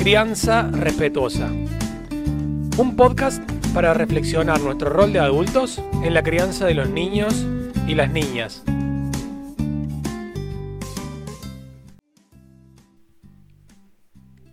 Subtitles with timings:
[0.00, 1.48] Crianza Respetuosa.
[2.78, 3.42] Un podcast
[3.74, 7.44] para reflexionar nuestro rol de adultos en la crianza de los niños
[7.86, 8.64] y las niñas.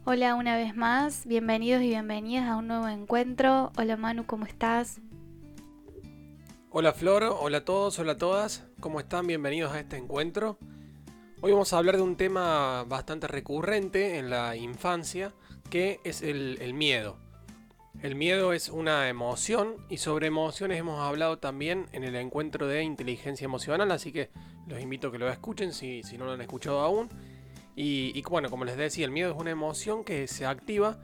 [0.03, 3.71] Hola una vez más, bienvenidos y bienvenidas a un nuevo encuentro.
[3.77, 4.99] Hola Manu, ¿cómo estás?
[6.71, 9.25] Hola Flor, hola a todos, hola a todas, ¿cómo están?
[9.25, 10.57] Bienvenidos a este encuentro.
[11.39, 15.35] Hoy vamos a hablar de un tema bastante recurrente en la infancia,
[15.69, 17.17] que es el, miedo.
[18.01, 22.81] El miedo es una emoción y sobre emociones hemos hablado también en el encuentro de
[22.81, 24.31] inteligencia emocional, así que
[24.65, 27.07] los invito a que lo escuchen si, no lo han escuchado aún.
[27.75, 30.97] Y, bueno, como les decía, el miedo es una emoción que se activa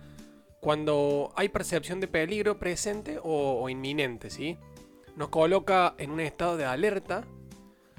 [0.59, 4.57] cuando hay percepción de peligro presente o, o inminente, ¿sí?
[5.15, 7.23] Nos coloca en un estado de alerta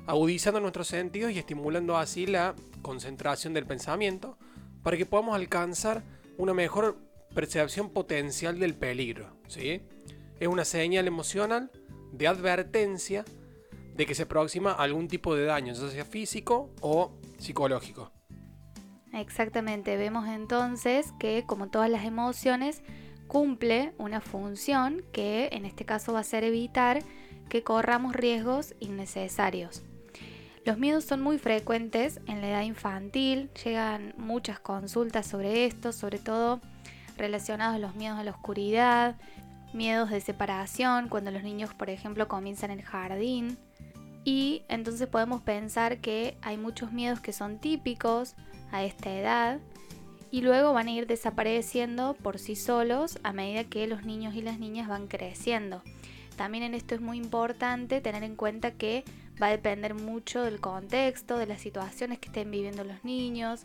[0.06, 4.36] agudizando nuestros sentidos y estimulando así la concentración del pensamiento
[4.82, 6.02] para que podamos alcanzar
[6.36, 6.98] una mejor
[7.34, 9.36] percepción potencial del peligro.
[9.48, 9.82] ¿sí?
[10.38, 11.70] Es una señal emocional
[12.12, 13.24] de advertencia
[13.94, 18.12] de que se aproxima algún tipo de daño, ya sea físico o psicológico.
[19.12, 22.82] Exactamente, vemos entonces que como todas las emociones
[23.28, 27.00] cumple una función que en este caso va a ser evitar
[27.48, 29.82] que corramos riesgos innecesarios.
[30.64, 36.18] Los miedos son muy frecuentes en la edad infantil, llegan muchas consultas sobre esto, sobre
[36.18, 36.60] todo
[37.18, 39.16] relacionados a los miedos a la oscuridad,
[39.74, 43.58] miedos de separación, cuando los niños, por ejemplo, comienzan el jardín.
[44.24, 48.34] Y entonces podemos pensar que hay muchos miedos que son típicos
[48.72, 49.60] a esta edad
[50.30, 54.40] y luego van a ir desapareciendo por sí solos a medida que los niños y
[54.40, 55.82] las niñas van creciendo.
[56.36, 59.04] También en esto es muy importante tener en cuenta que
[59.40, 63.62] va a depender mucho del contexto, de las situaciones que estén viviendo los niños.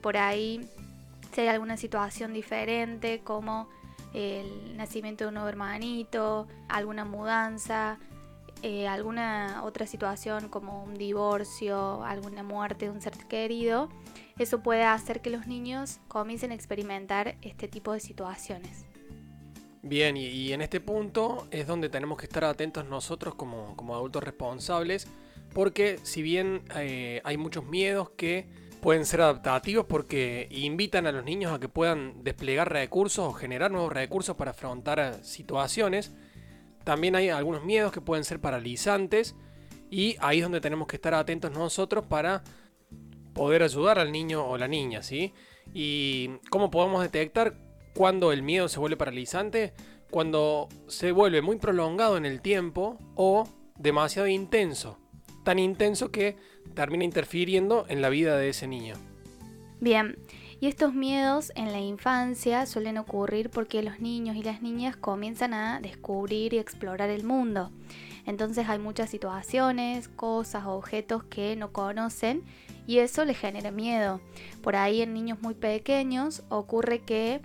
[0.00, 0.60] Por ahí,
[1.32, 3.68] si hay alguna situación diferente, como
[4.14, 7.98] el nacimiento de un nuevo hermanito, alguna mudanza,
[8.62, 13.88] eh, alguna otra situación como un divorcio, alguna muerte de un ser querido,
[14.38, 18.89] eso puede hacer que los niños comiencen a experimentar este tipo de situaciones.
[19.82, 25.08] Bien, y, en este punto es donde tenemos que estar atentos nosotros como, adultos responsables,
[25.54, 28.46] porque si bien eh, hay muchos miedos que
[28.82, 33.70] pueden ser adaptativos porque invitan a los niños a que puedan desplegar recursos o generar
[33.70, 36.12] nuevos recursos para afrontar situaciones,
[36.84, 39.34] también hay algunos miedos que pueden ser paralizantes
[39.90, 42.42] y ahí es donde tenemos que estar atentos nosotros para
[43.32, 45.32] poder ayudar al niño o la niña, ¿sí?
[45.72, 49.72] Y cómo podemos detectar cuando el miedo se vuelve paralizante,
[50.10, 54.98] cuando se vuelve muy prolongado en el tiempo o demasiado intenso.
[55.44, 56.36] Tan intenso que
[56.74, 58.94] termina interfiriendo en la vida de ese niño.
[59.80, 60.16] Bien,
[60.60, 65.54] y estos miedos en la infancia suelen ocurrir porque los niños y las niñas comienzan
[65.54, 67.70] a descubrir y explorar el mundo.
[68.26, 72.44] Entonces hay muchas situaciones, cosas, objetos que no conocen
[72.86, 74.20] y eso les genera miedo.
[74.62, 77.40] Por ahí en niños muy pequeños ocurre que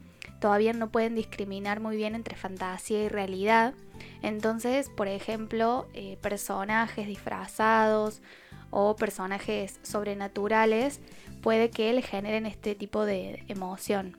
[0.45, 3.73] todavía no pueden discriminar muy bien entre fantasía y realidad.
[4.21, 8.21] Entonces, por ejemplo, eh, personajes disfrazados
[8.69, 10.99] o personajes sobrenaturales
[11.41, 14.17] puede que les generen este tipo de emoción.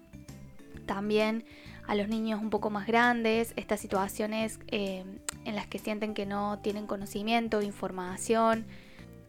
[0.85, 1.45] También
[1.87, 5.05] a los niños un poco más grandes, estas situaciones eh,
[5.45, 8.67] en las que sienten que no tienen conocimiento, información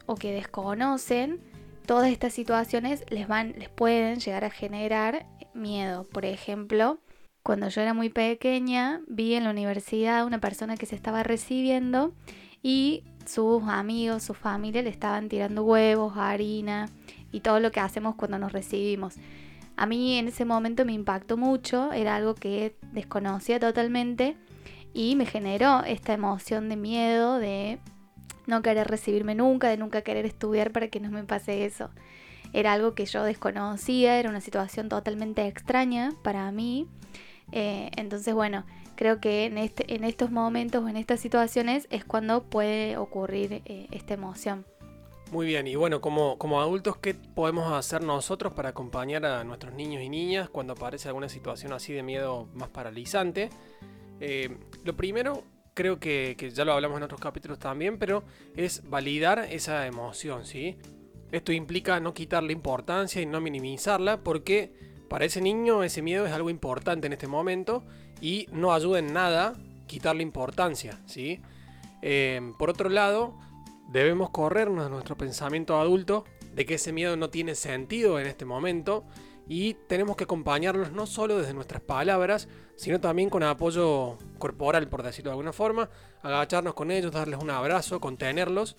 [0.06, 1.38] o que desconocen,
[1.86, 6.04] todas estas situaciones les, van, les pueden llegar a generar miedo.
[6.04, 6.98] Por ejemplo,
[7.42, 12.12] cuando yo era muy pequeña, vi en la universidad una persona que se estaba recibiendo
[12.62, 16.88] y sus amigos, su familia le estaban tirando huevos, harina
[17.32, 19.14] y todo lo que hacemos cuando nos recibimos.
[19.76, 24.36] A mí en ese momento me impactó mucho, era algo que desconocía totalmente
[24.92, 27.78] y me generó esta emoción de miedo, de
[28.46, 31.90] no querer recibirme nunca, de nunca querer estudiar para que no me pase eso
[32.52, 36.86] era algo que yo desconocía, era una situación totalmente extraña para mí.
[37.52, 38.64] Eh, entonces, bueno,
[38.96, 43.62] creo que en, este, en estos momentos o en estas situaciones es cuando puede ocurrir
[43.64, 44.66] eh, esta emoción.
[45.30, 49.74] Muy bien, y bueno, como, como adultos, ¿qué podemos hacer nosotros para acompañar a nuestros
[49.74, 53.50] niños y niñas cuando aparece alguna situación así de miedo más paralizante?
[54.20, 55.44] Eh, lo primero,
[55.74, 58.24] creo que, que, ya lo hablamos en otros capítulos también, pero
[58.56, 60.78] es validar esa emoción, ¿sí?
[61.30, 64.72] Esto implica no quitarle importancia y no minimizarla porque
[65.08, 67.84] para ese niño ese miedo es algo importante en este momento
[68.20, 69.54] y no ayuda en nada
[69.86, 71.00] quitarle importancia.
[71.06, 71.40] ¿sí?
[72.02, 73.38] Em, por otro lado,
[73.90, 78.44] debemos corrernos de nuestro pensamiento adulto de que ese miedo no tiene sentido en este
[78.44, 79.04] momento
[79.46, 85.02] y tenemos que acompañarlos no solo desde nuestras palabras, sino también con apoyo corporal, por
[85.02, 85.88] decirlo de alguna forma,
[86.22, 88.76] agacharnos con ellos, darles un abrazo, contenerlos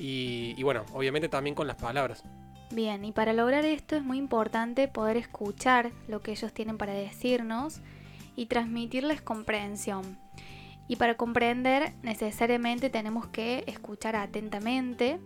[0.00, 2.24] y, bueno, obviamente también con las palabras.
[2.72, 6.94] Bien, y para lograr esto es muy importante poder escuchar lo que ellos tienen para
[6.94, 7.80] decirnos
[8.36, 10.18] y transmitirles comprensión.
[10.88, 15.20] Y para comprender necesariamente tenemos que escuchar atentamente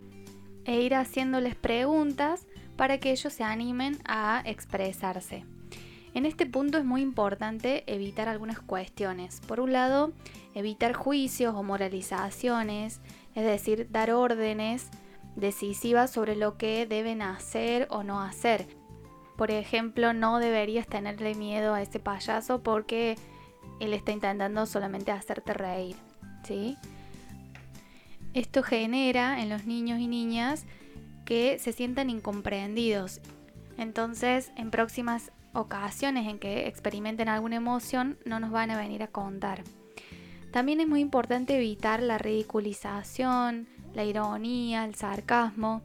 [0.64, 5.44] e ir haciéndoles preguntas para que ellos se animen a expresarse.
[6.14, 9.40] En este punto es muy importante evitar algunas cuestiones.
[9.40, 10.12] Por un lado,
[10.54, 13.00] evitar juicios o moralizaciones,
[13.34, 14.90] es decir, dar órdenes
[15.34, 18.68] decisivas sobre lo que deben hacer o no hacer.
[19.36, 23.16] Por ejemplo, no deberías tenerle miedo a ese payaso porque
[23.80, 25.96] él está intentando solamente hacerte reír,
[26.44, 26.76] ¿sí?
[28.34, 30.64] Esto genera en los niños y niñas
[31.24, 33.20] que se sientan incomprendidos.
[33.76, 39.08] Entonces, en próximas ocasiones en que experimenten alguna emoción, no nos van a venir a
[39.08, 39.64] contar.
[40.52, 45.82] También es muy importante evitar la ridiculización, la ironía, el sarcasmo.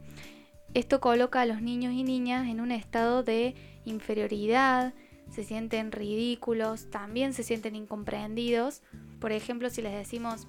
[0.74, 4.92] Esto coloca a los niños y niñas en un estado de inferioridad,
[5.30, 8.82] se sienten ridículos, también se sienten incomprendidos.
[9.20, 10.46] Por ejemplo, si les decimos,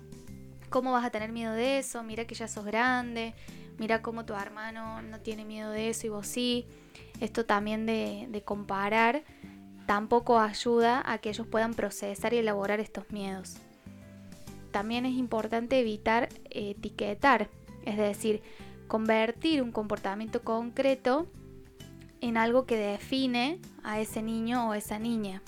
[0.69, 2.03] ¿cómo vas a tener miedo de eso?
[2.03, 3.33] Mira que ya sos grande,
[3.77, 6.65] mira cómo tu hermano no tiene miedo de eso y vos sí.
[7.19, 9.23] Esto también de, comparar
[9.85, 13.57] tampoco ayuda a que ellos puedan procesar y elaborar estos miedos.
[14.71, 17.49] También es importante evitar etiquetar,
[17.85, 18.41] es decir,
[18.88, 21.27] convertir un comportamiento concreto
[22.21, 25.41] en algo que define a ese niño o esa niña.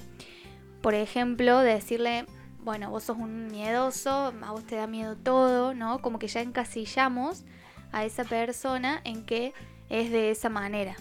[0.81, 2.25] Por ejemplo, decirle,
[2.63, 6.01] bueno, vos sos un miedoso, a vos te da miedo todo, ¿no?
[6.01, 7.45] Como que ya encasillamos
[7.91, 9.53] a esa persona en que
[9.89, 10.95] es de esa manera.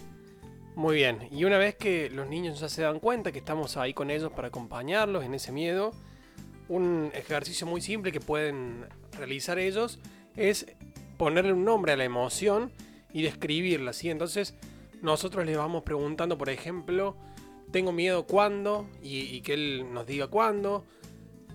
[0.74, 3.92] Muy bien, y una vez que los niños ya se dan cuenta que estamos ahí
[3.92, 5.92] con ellos para acompañarlos en ese miedo,
[6.68, 8.86] un ejercicio muy simple que pueden
[9.16, 9.98] realizar ellos
[10.34, 10.66] es
[11.18, 12.72] ponerle un nombre a la emoción
[13.12, 14.08] y describirla, ¿sí?
[14.08, 14.54] Entonces
[15.02, 17.16] nosotros les vamos preguntando, por ejemplo,
[17.70, 20.86] tengo miedo cuándo y, y que él nos diga cuándo,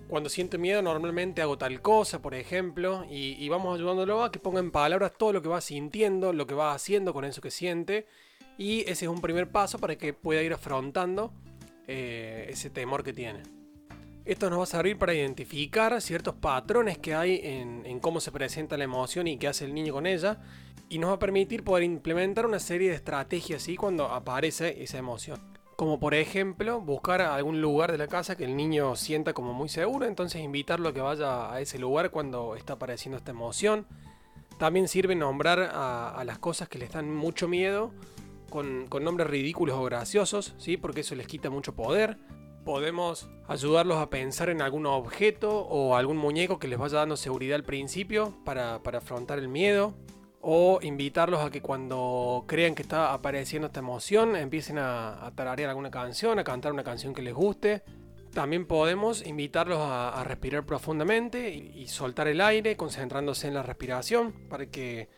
[0.07, 4.59] cuando siente miedo normalmente hago tal cosa, por ejemplo, y, vamos ayudándolo a que ponga
[4.59, 8.07] en palabras todo lo que va sintiendo, lo que va haciendo con eso que siente,
[8.57, 11.31] y ese es un primer paso para que pueda ir afrontando
[11.87, 13.43] eh, ese temor que tiene.
[14.25, 18.75] Esto nos va a servir para identificar ciertos patrones que hay en, cómo se presenta
[18.75, 20.39] la emoción y qué hace el niño con ella.
[20.89, 23.77] Y nos va a permitir poder implementar una serie de estrategias ¿sí?
[23.77, 25.39] cuando aparece esa emoción.
[25.77, 29.69] Como por ejemplo, buscar algún lugar de la casa que el niño sienta como muy
[29.69, 33.85] seguro, entonces invitarlo a que vaya a ese lugar cuando está apareciendo esta emoción.
[34.57, 37.93] También sirve nombrar a, las cosas que les dan mucho miedo
[38.49, 40.77] con, nombres ridículos o graciosos, ¿sí?
[40.77, 42.17] porque eso les quita mucho poder.
[42.65, 47.55] Podemos ayudarlos a pensar en algún objeto o algún muñeco que les vaya dando seguridad
[47.55, 49.95] al principio para, para afrontar el miedo
[50.41, 55.91] o invitarlos a que cuando crean que está apareciendo esta emoción empiecen a, tararear alguna
[55.91, 57.83] canción, a cantar una canción que les guste.
[58.33, 64.67] También podemos invitarlos a, respirar profundamente y, soltar el aire, concentrándose en la respiración para
[64.67, 65.09] que,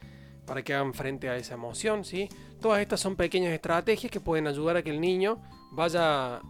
[0.49, 2.03] para que hagan frente a esa emoción.
[2.03, 2.27] ¿sí?
[2.59, 5.37] Todas estas son pequeñas estrategias que pueden ayudar a que el niño
[5.71, 6.41] vaya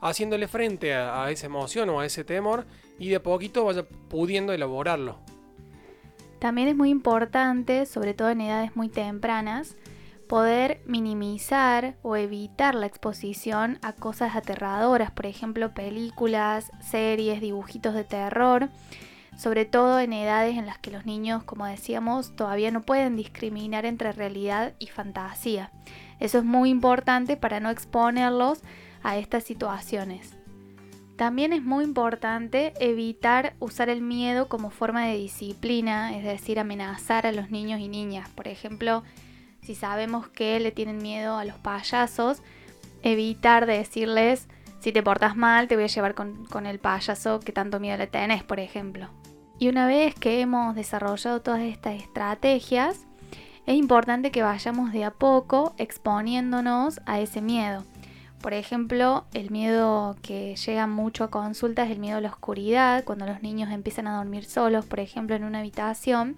[0.00, 2.66] haciéndole frente a esa emoción o a ese temor
[2.98, 5.18] y de poquito vaya pudiendo elaborarlo.
[6.40, 9.76] También es muy importante, sobre todo en edades muy tempranas,
[10.28, 18.02] poder minimizar o evitar la exposición a cosas aterradoras, por ejemplo, películas, series, dibujitos de
[18.02, 18.68] terror,
[19.38, 23.86] sobre todo en edades en las que los niños, como decíamos, todavía no pueden discriminar
[23.86, 25.70] entre realidad y fantasía.
[26.18, 28.60] Eso es muy importante para no exponerlos
[29.04, 30.34] a estas situaciones.
[31.16, 37.24] También es muy importante evitar usar el miedo como forma de disciplina, es decir, amenazar
[37.24, 38.28] a los niños y niñas.
[38.30, 39.04] Por ejemplo,
[39.62, 42.42] si sabemos que le tienen miedo a los payasos,
[43.02, 44.48] evitar decirles,
[44.80, 48.08] si te portas mal, te voy a llevar con, el payaso que tanto miedo le
[48.08, 49.08] tenés, por ejemplo.
[49.58, 53.06] Y una vez que hemos desarrollado todas estas estrategias,
[53.66, 57.84] es importante que vayamos de a poco exponiéndonos a ese miedo.
[58.40, 63.02] Por ejemplo, el miedo que llega mucho a consulta es el miedo a la oscuridad,
[63.04, 66.36] cuando los niños empiezan a dormir solos, por ejemplo, en una habitación.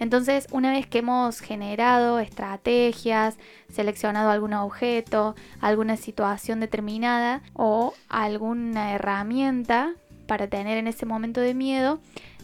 [0.00, 3.36] Entonces, una vez que hemos generado estrategias,
[3.70, 9.92] seleccionado algún objeto, alguna situación determinada o alguna herramienta
[10.26, 12.00] para tener en ese momento de miedo,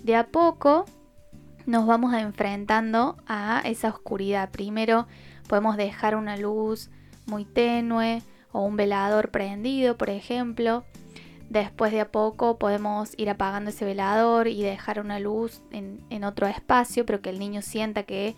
[0.07, 0.87] de a poco
[1.67, 4.51] nos vamos enfrentando a esa oscuridad.
[4.51, 5.09] Primero
[5.49, 6.91] podemos dejar una luz
[7.27, 8.23] muy tenue,
[8.53, 10.85] o un velador prendido, por ejemplo.
[11.51, 16.47] Después de a poco podemos ir apagando ese velador y dejar una luz en, otro
[16.47, 18.37] espacio, pero que el niño sienta que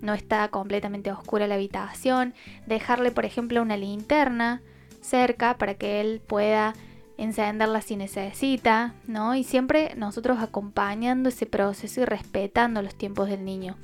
[0.00, 2.32] no está completamente oscura la habitación.
[2.66, 4.62] Dejarle, por ejemplo, una linterna
[5.02, 6.72] cerca para que él pueda
[7.20, 9.34] encenderla si necesita, ¿no?
[9.34, 13.76] Y siempre nosotros acompañando ese proceso y respetando los tiempos del niño.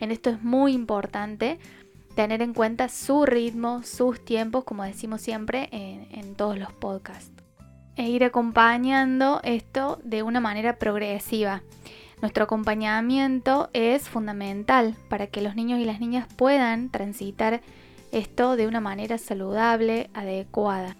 [0.00, 1.58] En esto es muy importante
[2.14, 7.32] tener en cuenta su ritmo, sus tiempos, como decimos siempre en, todos los podcasts.
[7.96, 11.62] E ir acompañando esto de una manera progresiva.
[12.22, 17.60] Nuestro acompañamiento es fundamental para que los niños y las niñas puedan transitar
[18.12, 20.96] esto de una manera saludable, adecuada.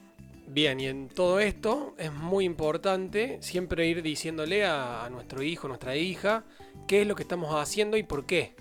[0.55, 5.97] Bien, y en todo esto es muy importante siempre ir diciéndole a, nuestro hijo, nuestra
[5.97, 6.45] hija,
[6.87, 8.55] qué es lo que estamos haciendo y por qué.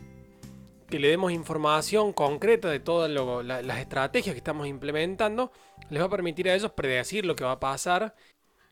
[0.90, 5.52] Que le demos información concreta de todas las estrategias que estamos implementando,
[5.92, 8.16] les va a permitir a ellos predecir lo que va a pasar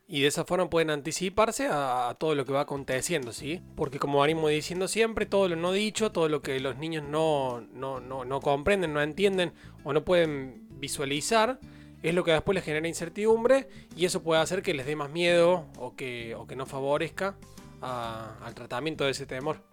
[0.08, 3.62] y de esa forma pueden anticiparse a, todo lo que va aconteciendo, ¿sí?
[3.76, 7.62] Porque como venimos diciendo siempre, todo lo no dicho, todo lo que los niños no,
[7.72, 11.60] no, no, no comprenden, no entienden o no pueden visualizar,
[12.04, 15.10] es lo que después les genera incertidumbre y eso puede hacer que les dé más
[15.12, 17.36] miedo o que, o que no favorezca
[17.82, 19.64] al tratamiento de ese temor.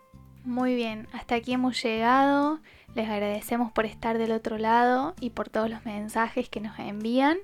[0.44, 2.60] Muy bien, hasta aquí hemos llegado.
[2.94, 7.38] Les agradecemos por estar del otro lado y por todos los mensajes que nos envían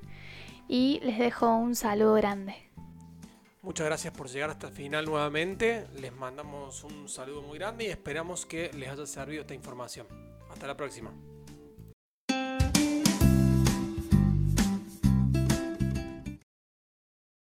[0.69, 2.55] y les dejo un saludo grande.
[3.63, 5.87] Muchas gracias por llegar hasta el final nuevamente.
[5.95, 10.07] Les mandamos un saludo muy grande y esperamos que les haya servido esta información.
[10.51, 11.13] Hasta la próxima.